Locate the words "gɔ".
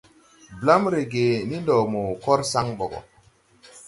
2.91-2.99